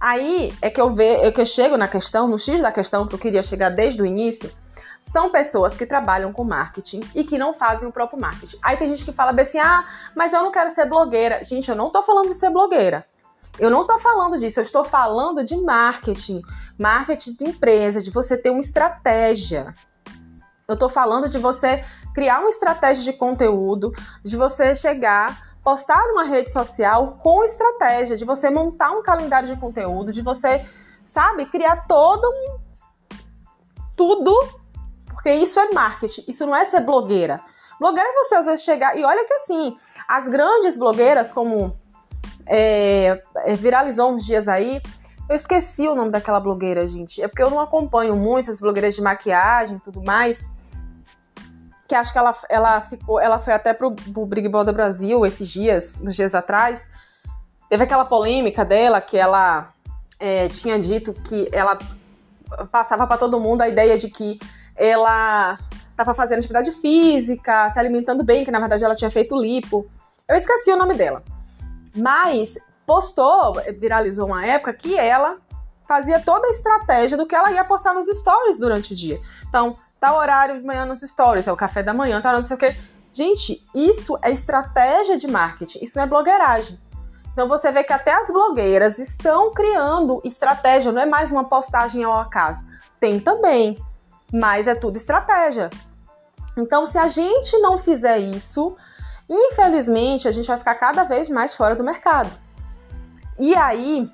Aí 0.01 0.55
é 0.63 0.71
que 0.71 0.81
eu 0.81 0.91
vejo, 0.91 1.25
é 1.25 1.33
que 1.33 1.41
eu 1.41 1.47
chego 1.47 1.77
na 1.77 1.89
questão, 1.89 2.29
no 2.29 2.39
X 2.39 2.61
da 2.63 2.71
questão 2.71 3.07
que 3.07 3.15
eu 3.15 3.19
queria 3.19 3.43
chegar 3.43 3.69
desde 3.69 4.01
o 4.01 4.07
início, 4.07 4.49
são 5.01 5.31
pessoas 5.31 5.75
que 5.75 5.87
trabalham 5.87 6.33
com 6.33 6.45
marketing 6.45 7.01
e 7.15 7.25
que 7.25 7.39
não 7.39 7.53
fazem 7.53 7.89
o 7.89 7.93
próprio 7.93 8.21
marketing. 8.21 8.59
Aí 8.63 8.77
tem 8.77 8.89
gente 8.89 9.05
que 9.05 9.13
fala 9.13 9.39
assim: 9.41 9.59
ah, 9.59 9.85
mas 10.15 10.33
eu 10.33 10.43
não 10.43 10.53
quero 10.53 10.71
ser 10.71 10.85
blogueira. 10.87 11.43
Gente, 11.45 11.69
eu 11.69 11.77
não 11.77 11.91
tô 11.91 12.03
falando 12.03 12.29
de 12.29 12.35
ser 12.35 12.51
blogueira. 12.51 13.05
Eu 13.59 13.71
não 13.71 13.85
tô 13.85 13.99
falando 13.99 14.39
disso, 14.39 14.61
eu 14.61 14.63
estou 14.63 14.85
falando 14.85 15.43
de 15.43 15.57
marketing. 15.57 16.43
Marketing 16.79 17.33
de 17.33 17.45
empresa, 17.45 18.01
de 18.01 18.11
você 18.11 18.37
ter 18.37 18.51
uma 18.51 18.61
estratégia. 18.61 19.75
Eu 20.71 20.77
tô 20.77 20.91
falando 20.91 21.31
de 21.31 21.39
você 21.39 21.83
criar 22.13 22.41
uma 22.41 22.51
estratégia 22.51 23.03
de 23.03 23.15
conteúdo, 23.15 23.91
de 24.23 24.37
você 24.37 24.75
chegar, 24.75 25.57
postar 25.65 26.07
numa 26.09 26.25
rede 26.25 26.53
social 26.53 27.17
com 27.23 27.43
estratégia, 27.43 28.19
de 28.19 28.25
você 28.27 28.51
montar 28.51 28.91
um 28.91 29.03
calendário 29.03 29.49
de 29.49 29.59
conteúdo, 29.59 30.13
de 30.13 30.21
você, 30.21 30.69
sabe, 31.07 31.47
criar 31.47 31.87
todo 31.87 32.23
um 32.23 32.59
tudo 33.97 34.39
porque 35.07 35.33
isso 35.33 35.59
é 35.59 35.73
marketing, 35.73 36.25
isso 36.29 36.45
não 36.45 36.55
é 36.55 36.67
ser 36.67 36.81
blogueira. 36.81 37.41
Blogueira 37.81 38.07
é 38.07 38.13
você 38.13 38.35
às 38.35 38.45
vezes 38.45 38.63
chegar. 38.63 38.95
E 38.95 39.03
olha 39.03 39.25
que 39.25 39.33
assim, 39.33 39.75
as 40.07 40.29
grandes 40.29 40.77
blogueiras, 40.77 41.33
como 41.33 41.79
é, 42.45 43.23
é, 43.37 43.55
viralizou 43.55 44.13
uns 44.13 44.23
dias 44.23 44.47
aí. 44.47 44.83
Eu 45.31 45.35
esqueci 45.35 45.89
o 45.89 45.95
nome 45.95 46.11
daquela 46.11 46.39
blogueira, 46.39 46.87
gente. 46.87 47.23
É 47.23 47.27
porque 47.27 47.43
eu 47.43 47.49
não 47.49 47.59
acompanho 47.59 48.15
muito 48.17 48.51
as 48.51 48.61
blogueiras 48.61 48.95
de 48.95 49.01
maquiagem 49.01 49.77
e 49.77 49.81
tudo 49.81 50.03
mais. 50.05 50.39
Que 51.89 51.95
acho 51.95 52.13
que 52.13 52.19
ela, 52.19 52.37
ela 52.49 52.81
ficou. 52.83 53.19
Ela 53.19 53.39
foi 53.41 53.55
até 53.55 53.73
pro, 53.73 53.93
pro 53.93 54.27
Big 54.27 54.49
Brother 54.49 54.75
Brasil 54.75 55.25
esses 55.27 55.49
dias, 55.49 55.99
uns 56.01 56.15
dias 56.15 56.35
atrás. 56.35 56.89
Teve 57.69 57.83
aquela 57.83 58.05
polêmica 58.05 58.65
dela 58.65 59.01
que 59.01 59.17
ela 59.17 59.73
é, 60.21 60.49
tinha 60.49 60.79
dito 60.79 61.13
que 61.13 61.49
ela 61.51 61.79
passava 62.71 63.07
para 63.07 63.19
todo 63.19 63.41
mundo 63.41 63.63
a 63.63 63.69
ideia 63.69 63.99
de 63.99 64.09
que 64.09 64.39
ela 64.77 65.59
estava 65.91 66.15
fazendo 66.15 66.39
atividade 66.39 66.71
física, 66.73 67.69
se 67.71 67.79
alimentando 67.79 68.23
bem, 68.23 68.45
que 68.45 68.51
na 68.51 68.61
verdade 68.61 68.85
ela 68.85 68.95
tinha 68.95 69.11
feito 69.11 69.37
lipo. 69.37 69.87
Eu 70.29 70.37
esqueci 70.37 70.71
o 70.71 70.77
nome 70.77 70.95
dela. 70.95 71.23
Mas 71.97 72.57
postou, 72.87 73.55
viralizou 73.79 74.27
uma 74.27 74.47
época 74.47 74.73
que 74.73 74.97
ela 74.97 75.39
fazia 75.87 76.21
toda 76.21 76.47
a 76.47 76.51
estratégia 76.51 77.17
do 77.17 77.27
que 77.27 77.35
ela 77.35 77.51
ia 77.51 77.65
postar 77.65 77.95
nos 77.95 78.07
stories 78.07 78.59
durante 78.59 78.93
o 78.93 78.97
dia. 78.97 79.21
Então, 79.49 79.75
tal 80.01 80.17
horário 80.17 80.59
de 80.61 80.67
manhã 80.67 80.85
nos 80.85 81.01
stories, 81.01 81.47
é 81.47 81.53
o 81.53 81.57
café 81.57 81.83
da 81.83 81.93
manhã, 81.95 82.21
tal, 82.21 82.35
não 82.35 82.43
sei 82.43 82.57
o 82.57 82.59
quê. 82.59 82.77
Gente, 83.13 83.65
isso 83.75 84.19
é 84.23 84.31
estratégia 84.31 85.17
de 85.17 85.27
marketing, 85.27 85.79
isso 85.83 85.97
não 85.97 86.05
é 86.05 86.07
blogueiragem. 86.07 86.79
Então 87.33 87.49
você 87.49 87.71
vê 87.71 87.85
que 87.85 87.93
até 87.93 88.13
as 88.13 88.29
blogueiras 88.29 88.99
estão 88.99 89.53
criando 89.53 90.21
estratégia, 90.25 90.93
não 90.93 91.01
é 91.01 91.07
mais 91.07 91.31
uma 91.31 91.45
postagem 91.45 92.03
ao 92.05 92.19
acaso. 92.21 92.67
Tem 92.99 93.21
também, 93.21 93.79
mas 94.33 94.67
é 94.67 94.75
tudo 94.75 94.97
estratégia. 94.97 95.71
Então, 96.57 96.85
se 96.85 96.99
a 96.99 97.07
gente 97.07 97.57
não 97.59 97.79
fizer 97.79 98.19
isso, 98.19 98.77
infelizmente 99.29 100.27
a 100.27 100.33
gente 100.33 100.49
vai 100.49 100.59
ficar 100.59 100.75
cada 100.75 101.05
vez 101.05 101.29
mais 101.29 101.55
fora 101.55 101.77
do 101.77 101.85
mercado. 101.85 102.31
E 103.39 103.55
aí, 103.55 104.11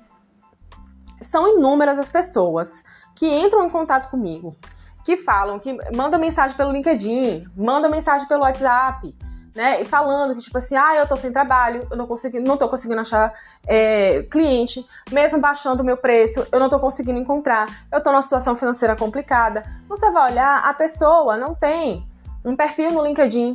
são 1.21 1.47
inúmeras 1.47 1.97
as 1.97 2.11
pessoas 2.11 2.83
que 3.15 3.27
entram 3.27 3.65
em 3.65 3.69
contato 3.69 4.09
comigo, 4.11 4.55
que 5.05 5.15
falam, 5.15 5.59
que 5.59 5.71
mandam 5.95 6.19
mensagem 6.19 6.57
pelo 6.57 6.71
LinkedIn, 6.71 7.47
mandam 7.55 7.91
mensagem 7.91 8.27
pelo 8.27 8.41
WhatsApp, 8.41 9.15
né? 9.53 9.79
E 9.79 9.85
falando 9.85 10.33
que, 10.33 10.41
tipo 10.41 10.57
assim, 10.57 10.75
ah, 10.75 10.95
eu 10.95 11.07
tô 11.07 11.15
sem 11.15 11.31
trabalho, 11.31 11.87
eu 11.91 11.95
não 11.95 12.07
consigo, 12.07 12.39
não 12.39 12.57
tô 12.57 12.67
conseguindo 12.67 12.99
achar 12.99 13.31
é, 13.67 14.23
cliente, 14.23 14.83
mesmo 15.11 15.39
baixando 15.39 15.83
o 15.83 15.85
meu 15.85 15.95
preço, 15.95 16.47
eu 16.51 16.59
não 16.59 16.69
tô 16.69 16.79
conseguindo 16.79 17.19
encontrar, 17.19 17.67
eu 17.91 18.01
tô 18.01 18.11
numa 18.11 18.23
situação 18.23 18.55
financeira 18.55 18.95
complicada. 18.95 19.63
Você 19.87 20.09
vai 20.09 20.31
olhar, 20.31 20.57
a 20.67 20.73
pessoa 20.73 21.37
não 21.37 21.53
tem 21.53 22.03
um 22.43 22.55
perfil 22.55 22.91
no 22.91 23.05
LinkedIn, 23.05 23.53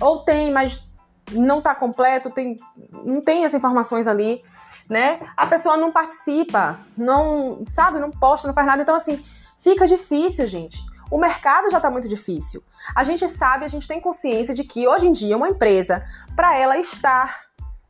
ou 0.00 0.24
tem, 0.24 0.50
mas 0.50 0.84
não 1.30 1.62
tá 1.62 1.76
completo, 1.76 2.28
tem, 2.28 2.56
não 3.04 3.20
tem 3.20 3.44
as 3.44 3.54
informações 3.54 4.08
ali, 4.08 4.42
né? 4.90 5.20
A 5.36 5.46
pessoa 5.46 5.76
não 5.76 5.92
participa, 5.92 6.76
não, 6.98 7.62
sabe, 7.68 8.00
não 8.00 8.10
posta, 8.10 8.48
não 8.48 8.54
faz 8.54 8.66
nada. 8.66 8.82
Então, 8.82 8.96
assim, 8.96 9.24
fica 9.62 9.86
difícil, 9.86 10.46
gente. 10.46 10.82
O 11.10 11.18
mercado 11.18 11.70
já 11.70 11.76
está 11.76 11.90
muito 11.90 12.08
difícil. 12.08 12.62
A 12.94 13.04
gente 13.04 13.26
sabe, 13.28 13.64
a 13.64 13.68
gente 13.68 13.86
tem 13.86 14.00
consciência 14.00 14.54
de 14.54 14.64
que 14.64 14.86
hoje 14.88 15.06
em 15.06 15.12
dia 15.12 15.36
uma 15.36 15.48
empresa, 15.48 16.04
para 16.34 16.58
ela 16.58 16.78
estar 16.78 17.42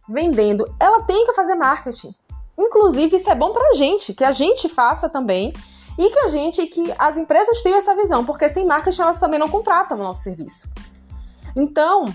vendendo, 0.08 0.64
ela 0.78 1.02
tem 1.02 1.24
que 1.26 1.32
fazer 1.32 1.54
marketing. 1.54 2.14
Inclusive, 2.58 3.16
isso 3.16 3.30
é 3.30 3.34
bom 3.34 3.52
para 3.52 3.68
a 3.68 3.72
gente, 3.74 4.12
que 4.12 4.24
a 4.24 4.32
gente 4.32 4.68
faça 4.68 5.08
também 5.08 5.52
e 5.98 6.10
que 6.10 6.18
a 6.18 6.28
gente, 6.28 6.66
que 6.66 6.92
as 6.98 7.16
empresas 7.16 7.62
tenham 7.62 7.78
essa 7.78 7.94
visão, 7.94 8.24
porque 8.24 8.48
sem 8.48 8.66
marketing 8.66 9.02
elas 9.02 9.20
também 9.20 9.38
não 9.38 9.48
contratam 9.48 9.98
o 9.98 10.02
nosso 10.02 10.22
serviço. 10.22 10.68
Então, 11.54 12.06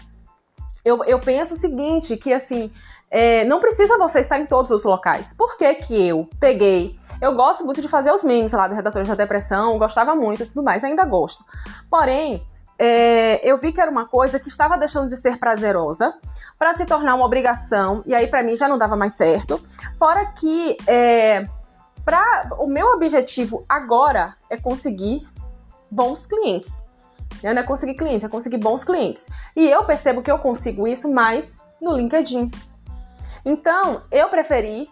eu, 0.84 1.04
eu 1.06 1.20
penso 1.20 1.54
o 1.54 1.58
seguinte, 1.58 2.18
que 2.18 2.34
assim, 2.34 2.72
é, 3.10 3.44
não 3.46 3.60
precisa 3.60 3.98
você 3.98 4.20
estar 4.20 4.40
em 4.40 4.46
todos 4.46 4.72
os 4.72 4.84
locais. 4.84 5.34
Por 5.34 5.58
que 5.58 5.74
que 5.76 6.08
eu 6.08 6.30
peguei 6.40 6.96
eu 7.22 7.34
gosto 7.34 7.66
muito 7.66 7.82
de 7.82 7.88
fazer 7.88 8.12
os 8.12 8.24
memes 8.24 8.52
lá 8.52 8.68
do 8.68 8.76
Redatores 8.76 9.08
da 9.08 9.16
Depressão, 9.16 9.78
gostava 9.78 10.16
muito 10.16 10.44
e 10.44 10.46
tudo 10.46 10.64
mais, 10.64 10.84
ainda 10.84 11.06
gosto. 11.06 11.44
Porém, 11.90 12.46
é, 12.80 13.40
eu 13.44 13.58
vi 13.58 13.72
que 13.72 13.82
era 13.82 13.90
uma 13.90 14.08
coisa 14.08 14.40
que 14.40 14.48
estava 14.48 14.78
deixando 14.78 15.10
de 15.10 15.18
ser 15.18 15.40
prazerosa 15.40 16.14
para 16.58 16.76
se 16.76 16.86
tornar 16.86 17.16
uma 17.16 17.26
obrigação, 17.26 18.04
e 18.06 18.14
aí 18.14 18.28
para 18.28 18.44
mim 18.44 18.56
já 18.56 18.68
não 18.68 18.78
dava 18.78 18.96
mais 18.96 19.14
certo. 19.14 19.60
Fora 19.98 20.26
que 20.34 20.78
é, 20.86 21.48
pra, 22.06 22.50
o 22.60 22.68
meu 22.68 22.88
objetivo 22.94 23.66
agora 23.68 24.36
é 24.50 24.58
conseguir 24.58 25.28
bons 25.90 26.26
clientes. 26.26 26.84
Né? 27.42 27.54
Não 27.54 27.62
é 27.62 27.66
conseguir 27.66 27.96
clientes, 27.96 28.24
é 28.24 28.30
conseguir 28.30 28.58
bons 28.58 28.84
clientes. 28.84 29.26
E 29.56 29.70
eu 29.70 29.84
percebo 29.84 30.22
que 30.22 30.32
eu 30.32 30.38
consigo 30.38 30.88
isso 30.88 31.10
mais 31.12 31.58
no 31.82 31.96
LinkedIn. 31.96 32.52
Então, 33.44 34.02
eu 34.12 34.30
preferi, 34.30 34.90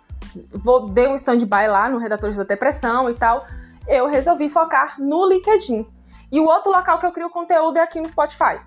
vou 0.53 0.87
dei 0.89 1.07
um 1.07 1.15
stand-by 1.15 1.67
lá 1.67 1.89
no 1.89 1.97
Redatores 1.97 2.35
da 2.35 2.43
Depressão 2.43 3.09
e 3.09 3.13
tal. 3.13 3.45
Eu 3.87 4.07
resolvi 4.07 4.49
focar 4.49 4.99
no 4.99 5.27
LinkedIn. 5.27 5.87
E 6.31 6.39
o 6.39 6.45
outro 6.45 6.71
local 6.71 6.99
que 6.99 7.05
eu 7.05 7.11
crio 7.11 7.29
conteúdo 7.29 7.77
é 7.77 7.81
aqui 7.81 7.99
no 7.99 8.07
Spotify. 8.07 8.59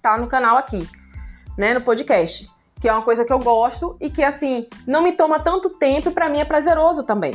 Tá 0.00 0.16
no 0.16 0.26
canal 0.26 0.56
aqui, 0.56 0.88
né, 1.56 1.74
no 1.74 1.82
podcast, 1.82 2.50
que 2.80 2.88
é 2.88 2.92
uma 2.92 3.02
coisa 3.02 3.24
que 3.24 3.32
eu 3.32 3.38
gosto 3.38 3.96
e 4.00 4.08
que 4.08 4.24
assim, 4.24 4.66
não 4.86 5.02
me 5.02 5.12
toma 5.12 5.38
tanto 5.38 5.68
tempo 5.70 6.08
e 6.08 6.12
para 6.12 6.28
mim 6.28 6.38
é 6.38 6.44
prazeroso 6.44 7.02
também. 7.02 7.34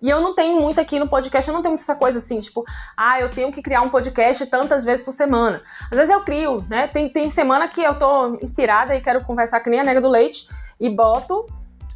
E 0.00 0.08
eu 0.08 0.20
não 0.20 0.32
tenho 0.32 0.60
muito 0.60 0.80
aqui 0.80 0.98
no 0.98 1.08
podcast, 1.08 1.48
eu 1.48 1.54
não 1.54 1.60
tenho 1.60 1.72
muita 1.72 1.82
essa 1.82 1.94
coisa 1.94 2.18
assim, 2.18 2.38
tipo, 2.38 2.64
ah, 2.96 3.20
eu 3.20 3.28
tenho 3.28 3.50
que 3.50 3.60
criar 3.60 3.82
um 3.82 3.90
podcast 3.90 4.46
tantas 4.46 4.84
vezes 4.84 5.04
por 5.04 5.10
semana. 5.10 5.60
Às 5.90 5.98
vezes 5.98 6.14
eu 6.14 6.20
crio, 6.22 6.64
né? 6.70 6.86
Tem, 6.86 7.08
tem 7.08 7.28
semana 7.30 7.66
que 7.66 7.82
eu 7.82 7.98
tô 7.98 8.36
inspirada 8.40 8.94
e 8.94 9.00
quero 9.00 9.24
conversar 9.24 9.58
que 9.58 9.68
nem 9.68 9.80
a 9.80 9.84
nega 9.84 10.00
do 10.00 10.08
leite 10.08 10.48
e 10.78 10.88
boto, 10.88 11.46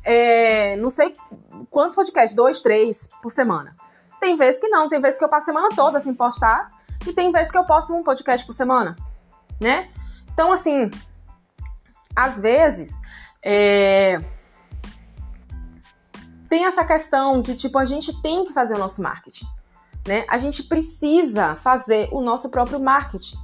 é, 0.04 0.76
não 0.76 0.90
sei 0.90 1.14
quantos 1.71 1.97
podcasts, 1.97 2.35
dois, 2.35 2.61
três 2.61 3.09
por 3.23 3.30
semana. 3.30 3.76
Tem 4.21 4.37
vezes 4.37 4.61
que 4.61 4.68
não, 4.68 4.88
tem 4.88 5.00
vezes 5.00 5.18
que 5.18 5.25
eu 5.25 5.28
passo 5.28 5.50
a 5.50 5.54
semana 5.54 5.68
toda 5.75 5.99
sem 5.99 6.14
postar 6.14 6.68
e 7.06 7.12
tem 7.12 7.32
vezes 7.32 7.50
que 7.50 7.59
eu 7.59 7.64
posto 7.64 7.92
um 7.92 8.02
podcast 8.02 8.47
por 8.47 8.52
semana, 8.52 8.97
né? 9.61 9.90
Então, 10.32 10.52
assim, 10.52 10.90
às 12.14 12.38
vezes, 12.38 12.99
é... 13.44 14.18
tem 16.49 16.66
essa 16.66 16.85
questão 16.85 17.40
de, 17.40 17.56
tipo, 17.56 17.78
a 17.78 17.85
gente 17.85 18.21
tem 18.23 18.44
que 18.44 18.52
fazer 18.52 18.75
o 18.75 18.78
nosso 18.78 19.02
marketing, 19.02 19.47
né? 20.06 20.25
A 20.28 20.38
gente 20.38 20.62
precisa 20.62 21.56
fazer 21.56 22.09
o 22.12 22.21
nosso 22.21 22.49
próprio 22.49 22.80
marketing. 22.80 23.37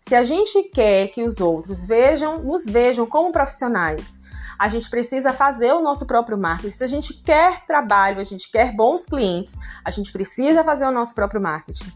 Se 0.00 0.14
a 0.14 0.22
gente 0.22 0.64
quer 0.64 1.08
que 1.08 1.22
os 1.22 1.40
outros 1.40 1.84
vejam, 1.84 2.42
nos 2.42 2.64
vejam 2.64 3.06
como 3.06 3.30
profissionais, 3.30 4.20
a 4.62 4.68
gente 4.68 4.88
precisa 4.88 5.32
fazer 5.32 5.72
o 5.72 5.80
nosso 5.80 6.06
próprio 6.06 6.38
marketing. 6.38 6.70
Se 6.70 6.84
a 6.84 6.86
gente 6.86 7.14
quer 7.14 7.66
trabalho, 7.66 8.20
a 8.20 8.24
gente 8.24 8.48
quer 8.48 8.70
bons 8.70 9.04
clientes, 9.04 9.58
a 9.84 9.90
gente 9.90 10.12
precisa 10.12 10.62
fazer 10.62 10.86
o 10.86 10.92
nosso 10.92 11.12
próprio 11.16 11.40
marketing. 11.40 11.92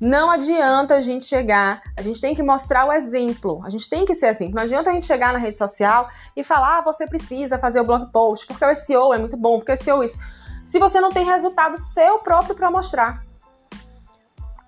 Não 0.00 0.28
adianta 0.28 0.96
a 0.96 1.00
gente 1.00 1.26
chegar, 1.26 1.80
a 1.96 2.02
gente 2.02 2.20
tem 2.20 2.34
que 2.34 2.42
mostrar 2.42 2.86
o 2.86 2.92
exemplo, 2.92 3.62
a 3.64 3.70
gente 3.70 3.88
tem 3.88 4.04
que 4.04 4.16
ser 4.16 4.26
assim. 4.26 4.50
Não 4.50 4.64
adianta 4.64 4.90
a 4.90 4.92
gente 4.92 5.06
chegar 5.06 5.32
na 5.32 5.38
rede 5.38 5.56
social 5.56 6.08
e 6.34 6.42
falar, 6.42 6.78
ah, 6.78 6.82
você 6.82 7.06
precisa 7.06 7.56
fazer 7.56 7.80
o 7.80 7.84
blog 7.84 8.10
post, 8.10 8.44
porque 8.48 8.64
o 8.64 8.74
SEO 8.74 9.14
é 9.14 9.18
muito 9.18 9.36
bom, 9.36 9.60
porque 9.60 9.70
o 9.70 9.76
SEO 9.76 10.02
é 10.02 10.06
isso. 10.06 10.18
Se 10.66 10.80
você 10.80 11.00
não 11.00 11.10
tem 11.10 11.24
resultado 11.24 11.76
seu 11.76 12.18
próprio 12.18 12.56
para 12.56 12.68
mostrar. 12.68 13.22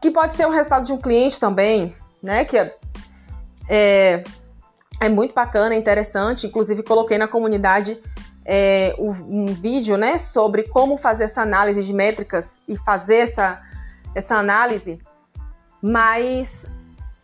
Que 0.01 0.09
pode 0.09 0.37
ser 0.37 0.47
o 0.47 0.51
resultado 0.51 0.85
de 0.85 0.93
um 0.93 0.99
cliente 0.99 1.41
também, 1.41 1.97
né? 2.23 2.45
Que 2.45 2.57
é, 2.57 2.77
é 3.69 4.25
é 5.01 5.09
muito 5.09 5.35
bacana, 5.35 5.75
interessante. 5.75 6.47
Inclusive, 6.47 6.83
coloquei 6.83 7.17
na 7.17 7.27
comunidade 7.27 7.99
é, 8.45 8.95
um 8.99 9.47
vídeo 9.47 9.97
né, 9.97 10.19
sobre 10.19 10.65
como 10.65 10.99
fazer 10.99 11.25
essa 11.25 11.43
análise 11.43 11.83
de 11.83 11.93
métricas 11.93 12.63
e 12.69 12.77
fazer 12.77 13.17
essa, 13.17 13.63
essa 14.15 14.37
análise. 14.37 15.01
Mas 15.83 16.67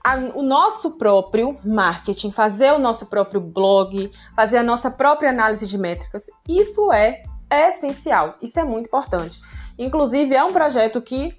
a, 0.02 0.16
o 0.34 0.42
nosso 0.42 0.92
próprio 0.92 1.58
marketing, 1.64 2.30
fazer 2.30 2.72
o 2.72 2.78
nosso 2.78 3.06
próprio 3.06 3.40
blog, 3.40 4.10
fazer 4.34 4.58
a 4.58 4.62
nossa 4.62 4.90
própria 4.90 5.30
análise 5.30 5.66
de 5.66 5.76
métricas, 5.76 6.30
isso 6.48 6.90
é, 6.92 7.22
é 7.50 7.68
essencial, 7.68 8.36
isso 8.40 8.58
é 8.58 8.64
muito 8.64 8.86
importante. 8.86 9.40
Inclusive, 9.78 10.34
é 10.34 10.42
um 10.42 10.52
projeto 10.52 11.02
que 11.02 11.36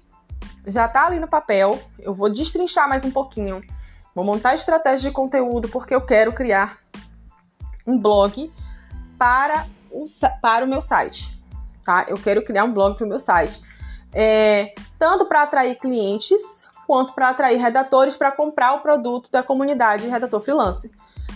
já 0.66 0.84
está 0.84 1.06
ali 1.06 1.18
no 1.18 1.26
papel, 1.26 1.78
eu 1.98 2.14
vou 2.14 2.28
destrinchar 2.28 2.88
mais 2.88 3.04
um 3.04 3.10
pouquinho 3.10 3.62
Vou 4.18 4.24
montar 4.24 4.52
estratégia 4.52 5.10
de 5.10 5.14
conteúdo 5.14 5.68
porque 5.68 5.94
eu 5.94 6.00
quero 6.00 6.32
criar 6.32 6.78
um 7.86 7.96
blog 7.96 8.52
para 9.16 9.64
o, 9.92 10.06
para 10.42 10.64
o 10.64 10.68
meu 10.68 10.80
site, 10.80 11.40
tá? 11.84 12.04
Eu 12.08 12.16
quero 12.16 12.42
criar 12.42 12.64
um 12.64 12.72
blog 12.72 12.96
para 12.96 13.06
o 13.06 13.08
meu 13.08 13.20
site, 13.20 13.62
é, 14.12 14.74
tanto 14.98 15.24
para 15.26 15.42
atrair 15.42 15.78
clientes 15.78 16.42
quanto 16.84 17.12
para 17.12 17.28
atrair 17.28 17.60
redatores 17.60 18.16
para 18.16 18.32
comprar 18.32 18.72
o 18.72 18.80
produto 18.80 19.30
da 19.30 19.40
comunidade 19.40 20.08
Redator 20.08 20.40
Freelancer. 20.40 20.90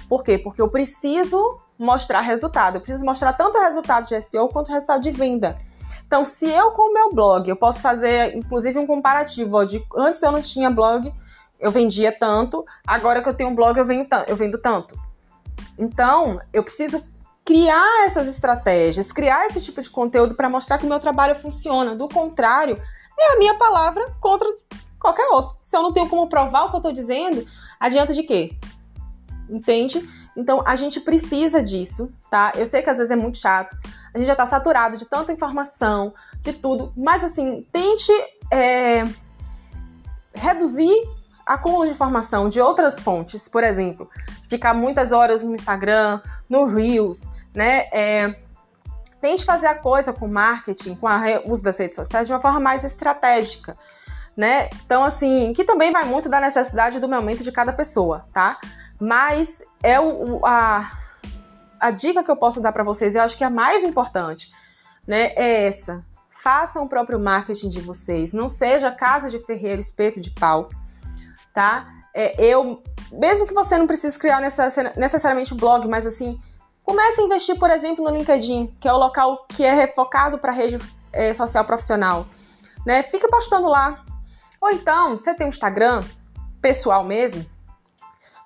Por 0.09 0.25
quê? 0.25 0.37
Porque 0.37 0.61
eu 0.61 0.69
preciso 0.69 1.61
mostrar 1.79 2.21
resultado. 2.23 2.79
Eu 2.79 2.81
preciso 2.81 3.05
mostrar 3.05 3.33
tanto 3.35 3.61
resultado 3.61 4.09
de 4.09 4.21
SEO 4.21 4.49
quanto 4.49 4.73
resultado 4.73 5.01
de 5.05 5.12
venda. 5.12 5.57
Então, 6.05 6.25
se 6.25 6.51
eu 6.51 6.73
com 6.73 6.91
o 6.91 6.93
meu 6.93 7.15
blog, 7.15 7.49
eu 7.49 7.55
posso 7.55 7.81
fazer 7.81 8.37
inclusive 8.37 8.77
um 8.77 8.89
comparativo 8.89 9.57
ó, 9.57 9.62
de 9.62 9.81
antes 9.97 10.21
eu 10.21 10.33
não 10.33 10.43
tinha 10.43 10.69
blog 10.69 11.15
eu 11.62 11.71
vendia 11.71 12.11
tanto, 12.11 12.64
agora 12.85 13.23
que 13.23 13.28
eu 13.28 13.35
tenho 13.35 13.49
um 13.49 13.54
blog 13.54 13.78
eu 13.78 13.87
vendo, 13.87 14.09
eu 14.26 14.35
vendo 14.35 14.59
tanto. 14.59 14.99
Então, 15.78 16.40
eu 16.52 16.62
preciso 16.64 17.02
criar 17.45 18.04
essas 18.04 18.26
estratégias, 18.26 19.12
criar 19.12 19.47
esse 19.47 19.61
tipo 19.61 19.81
de 19.81 19.88
conteúdo 19.88 20.35
para 20.35 20.50
mostrar 20.50 20.76
que 20.76 20.85
o 20.85 20.88
meu 20.88 20.99
trabalho 20.99 21.37
funciona. 21.37 21.95
Do 21.95 22.09
contrário, 22.09 22.76
é 23.19 23.35
a 23.35 23.38
minha 23.38 23.54
palavra 23.54 24.12
contra 24.21 24.49
qualquer 24.99 25.28
outro. 25.28 25.57
Se 25.62 25.76
eu 25.76 25.83
não 25.83 25.92
tenho 25.92 26.09
como 26.09 26.28
provar 26.28 26.64
o 26.64 26.71
que 26.71 26.75
eu 26.75 26.78
estou 26.78 26.92
dizendo, 26.92 27.47
adianta 27.78 28.12
de 28.12 28.25
quê? 28.25 28.57
Entende? 29.49 30.09
Então, 30.37 30.62
a 30.66 30.75
gente 30.75 30.99
precisa 30.99 31.62
disso, 31.62 32.11
tá? 32.28 32.52
Eu 32.57 32.66
sei 32.66 32.83
que 32.83 32.90
às 32.90 32.99
vezes 32.99 33.11
é 33.11 33.16
muito 33.16 33.38
chato. 33.38 33.76
A 34.12 34.19
gente 34.19 34.26
já 34.26 34.33
está 34.33 34.47
saturado 34.47 34.97
de 34.97 35.04
tanta 35.04 35.33
informação, 35.33 36.12
de 36.40 36.52
tudo. 36.52 36.92
Mas, 36.97 37.23
assim, 37.23 37.62
tente 37.71 38.12
é, 38.50 39.04
reduzir 40.35 40.92
acúmulo 41.47 41.85
de 41.85 41.91
informação 41.91 42.49
de 42.49 42.61
outras 42.61 43.01
fontes, 43.01 43.49
por 43.49 43.65
exemplo, 43.65 44.09
ficar 44.49 44.75
muitas 44.75 45.13
horas 45.13 45.43
no 45.43 45.55
Instagram, 45.55 46.21
no 46.49 46.67
Reels, 46.67 47.29
né? 47.55 47.89
É, 47.93 48.35
tente 49.21 49.45
fazer 49.45 49.67
a 49.67 49.75
coisa 49.75 50.13
com 50.13 50.27
marketing, 50.27 50.95
com 50.95 51.07
o 51.07 51.53
uso 51.53 51.63
das 51.63 51.79
redes 51.79 51.97
sociais 51.97 52.27
de 52.27 52.33
uma 52.33 52.41
forma 52.41 52.61
mais 52.61 52.85
estratégica, 52.85 53.77
né? 54.37 54.69
Então, 54.85 55.05
assim, 55.05 55.53
que 55.53 55.65
também 55.65 55.93
vai 55.93 56.05
muito 56.05 56.29
da 56.29 56.41
necessidade 56.41 56.99
do 56.99 57.09
momento 57.09 57.43
de 57.43 57.53
cada 57.53 57.73
pessoa, 57.73 58.27
tá? 58.33 58.59
Mas 59.01 59.63
é 59.83 60.01
o, 60.01 60.45
a, 60.45 60.91
a 61.79 61.91
dica 61.91 62.23
que 62.23 62.31
eu 62.31 62.37
posso 62.37 62.61
dar 62.61 62.73
para 62.73 62.85
vocês, 62.85 63.15
eu 63.15 63.23
acho 63.23 63.37
que 63.37 63.45
é 63.45 63.47
a 63.47 63.51
mais 63.51 63.85
importante, 63.85 64.51
né? 65.07 65.33
É 65.35 65.67
essa. 65.67 66.05
Façam 66.43 66.83
o 66.85 66.89
próprio 66.89 67.21
marketing 67.21 67.69
de 67.69 67.81
vocês. 67.81 68.33
Não 68.33 68.49
seja 68.49 68.91
casa 68.91 69.31
de 69.31 69.39
ferreiro, 69.39 69.81
espeto 69.81 70.21
de 70.21 70.33
pau 70.33 70.69
tá? 71.52 71.87
É, 72.14 72.35
eu, 72.44 72.82
mesmo 73.11 73.47
que 73.47 73.54
você 73.54 73.78
não 73.78 73.87
precise 73.87 74.18
criar 74.18 74.40
necessariamente 74.40 75.54
um 75.54 75.56
blog, 75.56 75.87
mas 75.88 76.06
assim, 76.06 76.38
comece 76.82 77.21
a 77.21 77.25
investir, 77.25 77.59
por 77.59 77.71
exemplo, 77.71 78.04
no 78.04 78.16
LinkedIn, 78.16 78.76
que 78.80 78.88
é 78.88 78.92
o 78.92 78.99
local 78.99 79.47
que 79.49 79.64
é 79.64 79.87
focado 79.94 80.38
para 80.38 80.52
rede 80.52 80.78
é, 81.12 81.32
social 81.32 81.64
profissional, 81.64 82.26
né? 82.87 83.02
Fica 83.02 83.28
postando 83.28 83.68
lá. 83.68 84.04
Ou 84.61 84.71
então, 84.71 85.16
você 85.16 85.35
tem 85.35 85.47
um 85.47 85.50
Instagram 85.50 86.02
pessoal 86.61 87.02
mesmo, 87.02 87.44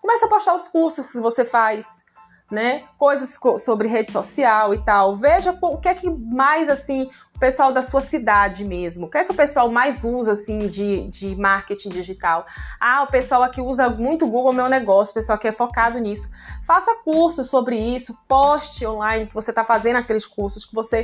comece 0.00 0.25
a 0.25 0.28
postar 0.28 0.54
os 0.54 0.68
cursos 0.68 1.06
que 1.06 1.18
você 1.18 1.44
faz, 1.44 2.04
né? 2.50 2.84
Coisas 2.96 3.38
sobre 3.58 3.88
rede 3.88 4.12
social 4.12 4.72
e 4.72 4.78
tal. 4.78 5.16
Veja 5.16 5.56
o 5.60 5.78
que 5.78 5.88
é 5.88 5.94
que 5.94 6.08
mais 6.08 6.68
assim 6.68 7.10
pessoal 7.38 7.73
da 7.73 7.83
sua 7.83 8.00
cidade 8.00 8.64
mesmo. 8.64 9.07
O 9.07 9.11
que 9.11 9.19
é 9.19 9.25
que 9.25 9.33
o 9.33 9.37
pessoal 9.37 9.71
mais 9.71 10.05
usa 10.05 10.33
assim 10.33 10.59
de, 10.59 11.09
de 11.09 11.37
marketing 11.37 11.90
digital? 11.90 12.47
Ah, 12.81 13.02
o 13.02 13.11
pessoal 13.11 13.43
aqui 13.43 13.61
usa 13.61 13.88
muito 13.88 14.26
Google 14.26 14.52
Meu 14.52 14.69
Negócio, 14.69 15.11
o 15.11 15.14
pessoal 15.14 15.38
que 15.38 15.49
é 15.49 15.52
focado 15.52 15.99
nisso. 15.99 16.28
Faça 16.64 16.97
cursos 17.05 17.49
sobre 17.49 17.76
isso, 17.76 18.16
poste 18.26 18.87
online 18.87 19.26
que 19.26 19.35
você 19.35 19.50
está 19.50 19.64
fazendo 19.64 19.97
aqueles 19.97 20.26
cursos, 20.26 20.64
que 20.64 20.75
você 20.75 21.02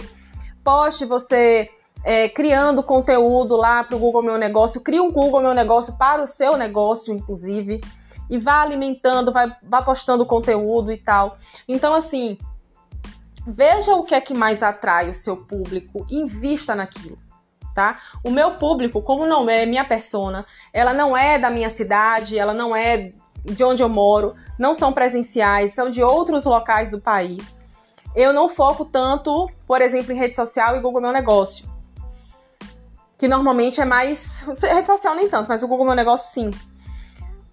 poste 0.65 1.05
você 1.05 1.69
é, 2.05 2.29
criando 2.29 2.83
conteúdo 2.83 3.57
lá 3.57 3.85
para 3.85 3.97
o 3.97 3.99
Google 3.99 4.23
Meu 4.23 4.39
Negócio. 4.39 4.81
Crie 4.81 5.01
um 5.01 5.11
Google 5.11 5.43
Meu 5.43 5.55
Negócio 5.55 5.97
para 5.97 6.23
o 6.23 6.27
seu 6.27 6.57
negócio, 6.57 7.13
inclusive 7.13 7.81
e 8.33 8.39
vá 8.39 8.63
alimentando, 8.63 9.31
vai, 9.31 9.55
vá 9.63 9.83
postando 9.83 10.25
conteúdo 10.25 10.91
e 10.91 10.97
tal. 10.97 11.37
Então, 11.69 11.95
assim, 11.95 12.39
veja 13.47 13.95
o 13.95 14.05
que 14.05 14.15
é 14.15 14.21
que 14.21 14.35
mais 14.35 14.63
atrai 14.63 15.09
o 15.09 15.15
seu 15.15 15.37
público, 15.37 16.07
invista 16.11 16.75
naquilo. 16.75 17.19
Tá? 17.75 17.99
O 18.23 18.31
meu 18.31 18.59
público, 18.59 19.01
como 19.01 19.27
não 19.27 19.49
é 19.49 19.65
minha 19.65 19.85
persona, 19.85 20.45
ela 20.73 20.93
não 20.93 21.17
é 21.17 21.39
da 21.39 21.51
minha 21.51 21.71
cidade, 21.71 22.39
ela 22.39 22.53
não 22.53 22.77
é 22.77 23.13
de 23.45 23.65
onde 23.65 23.83
eu 23.83 23.89
moro, 23.89 24.35
não 24.59 24.75
são 24.75 24.93
presenciais, 24.93 25.75
são 25.75 25.89
de 25.89 26.03
outros 26.03 26.45
locais 26.45 26.91
do 26.91 27.01
país. 27.01 27.43
Eu 28.15 28.33
não 28.33 28.49
foco 28.49 28.85
tanto, 28.85 29.51
por 29.67 29.81
exemplo, 29.81 30.13
em 30.13 30.19
rede 30.19 30.37
social 30.37 30.77
e 30.77 30.81
Google 30.81 31.01
Meu 31.01 31.13
Negócio. 31.13 31.67
Que 33.17 33.27
normalmente 33.27 33.81
é 33.81 33.85
mais. 33.85 34.43
Rede 34.61 34.87
social 34.87 35.15
nem 35.15 35.29
tanto, 35.29 35.49
mas 35.49 35.63
o 35.63 35.69
Google 35.69 35.87
Meu 35.87 35.95
Negócio 35.95 36.31
sim. 36.31 36.51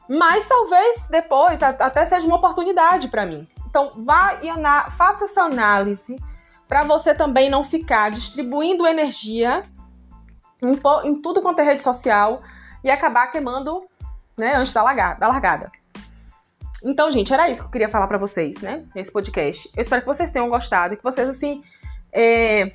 Mas 0.08 0.46
talvez 0.48 1.08
depois 1.08 1.62
até 1.62 2.06
seja 2.08 2.28
uma 2.28 2.38
oportunidade 2.38 3.08
para 3.08 3.26
mim. 3.26 3.48
Então, 3.70 3.92
vá 3.98 4.40
e 4.42 4.50
faça 4.92 5.26
essa 5.26 5.44
análise 5.44 6.16
para 6.68 6.84
você 6.84 7.14
também 7.14 7.50
não 7.50 7.64
ficar 7.64 8.10
distribuindo 8.10 8.88
energia 8.88 9.64
em, 10.62 10.72
em, 11.08 11.22
tudo 11.22 11.42
quanto 11.42 11.60
é 11.60 11.64
rede 11.64 11.84
social 11.84 12.42
e 12.84 12.90
acabar 12.90 13.28
queimando 13.28 13.84
né, 14.38 14.56
antes 14.56 14.74
da 14.74 14.82
largada, 14.82 15.20
da 15.20 15.28
largada. 15.28 15.72
Então, 16.84 17.12
gente, 17.12 17.34
era 17.34 17.50
isso 17.50 17.62
que 17.62 17.68
eu 17.68 17.72
queria 17.72 17.90
falar 17.90 18.08
para 18.08 18.18
vocês, 18.18 18.62
né, 18.62 18.86
nesse 18.96 19.12
podcast. 19.12 19.70
Eu 19.76 19.82
espero 19.82 20.02
que 20.02 20.08
vocês 20.08 20.32
tenham 20.32 20.50
gostado 20.50 20.94
e 20.94 20.98
que 20.98 21.04
vocês, 21.04 21.28
assim, 21.28 21.64
é, 22.12 22.74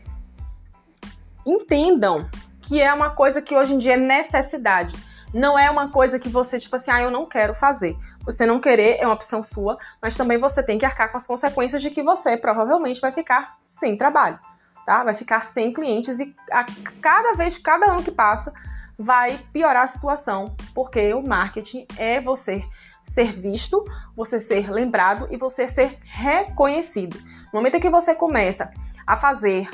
entendam 1.46 2.28
que 2.62 2.80
é 2.80 2.92
uma 2.92 3.10
coisa 3.10 3.42
que 3.42 3.56
hoje 3.56 3.74
em 3.74 3.78
dia 3.78 3.94
é 3.94 3.96
necessidade. 3.96 4.94
Não 5.34 5.58
é 5.58 5.68
uma 5.68 5.90
coisa 5.90 6.16
que 6.16 6.28
você, 6.28 6.60
tipo 6.60 6.76
assim, 6.76 6.92
ah, 6.92 7.02
eu 7.02 7.10
não 7.10 7.26
quero 7.26 7.56
fazer. 7.56 7.98
Você 8.24 8.46
não 8.46 8.60
querer 8.60 8.98
é 9.00 9.04
uma 9.04 9.14
opção 9.14 9.42
sua, 9.42 9.76
mas 10.00 10.16
também 10.16 10.38
você 10.38 10.62
tem 10.62 10.78
que 10.78 10.86
arcar 10.86 11.10
com 11.10 11.16
as 11.16 11.26
consequências 11.26 11.82
de 11.82 11.90
que 11.90 12.04
você 12.04 12.36
provavelmente 12.36 13.00
vai 13.00 13.10
ficar 13.10 13.58
sem 13.60 13.96
trabalho, 13.96 14.38
tá? 14.86 15.02
Vai 15.02 15.12
ficar 15.12 15.44
sem 15.44 15.72
clientes 15.72 16.20
e 16.20 16.32
a 16.52 16.64
cada 17.02 17.32
vez, 17.32 17.58
cada 17.58 17.90
ano 17.90 18.04
que 18.04 18.12
passa, 18.12 18.52
vai 18.96 19.40
piorar 19.52 19.82
a 19.82 19.88
situação, 19.88 20.54
porque 20.72 21.12
o 21.12 21.26
marketing 21.26 21.84
é 21.98 22.20
você 22.20 22.62
ser 23.08 23.32
visto, 23.32 23.84
você 24.16 24.38
ser 24.38 24.70
lembrado 24.70 25.26
e 25.32 25.36
você 25.36 25.66
ser 25.66 25.98
reconhecido. 26.04 27.18
No 27.52 27.58
momento 27.58 27.74
em 27.74 27.80
que 27.80 27.90
você 27.90 28.14
começa 28.14 28.70
a 29.04 29.16
fazer 29.16 29.68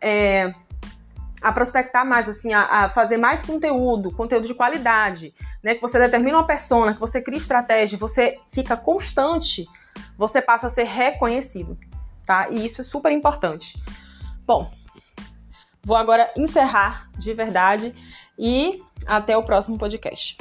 é, 0.00 0.52
a 1.44 1.52
prospectar 1.52 2.06
mais, 2.06 2.26
assim, 2.26 2.54
a, 2.54 2.62
a, 2.62 2.88
fazer 2.88 3.18
mais 3.18 3.42
conteúdo, 3.42 4.10
conteúdo 4.10 4.46
de 4.46 4.54
qualidade, 4.54 5.34
né? 5.62 5.74
Que 5.74 5.80
você 5.82 5.98
determina 5.98 6.38
uma 6.38 6.46
persona, 6.46 6.94
que 6.94 7.00
você 7.00 7.20
cria 7.20 7.36
estratégia, 7.36 7.98
você 7.98 8.38
fica 8.50 8.74
constante, 8.78 9.68
você 10.16 10.40
passa 10.40 10.68
a 10.68 10.70
ser 10.70 10.84
reconhecido, 10.84 11.76
tá? 12.24 12.48
E 12.48 12.64
isso 12.64 12.80
é 12.80 12.84
super 12.84 13.12
importante. 13.12 13.78
Bom, 14.46 14.72
vou 15.84 15.98
agora 15.98 16.32
encerrar 16.34 17.10
de 17.18 17.34
verdade 17.34 17.94
e 18.38 18.82
até 19.06 19.36
o 19.36 19.42
próximo 19.42 19.76
podcast. 19.76 20.38